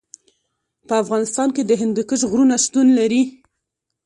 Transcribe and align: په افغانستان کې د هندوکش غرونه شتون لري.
په 0.87 0.93
افغانستان 1.03 1.47
کې 1.55 1.61
د 1.65 1.71
هندوکش 1.81 2.21
غرونه 2.31 2.55
شتون 2.63 2.87
لري. 2.99 3.23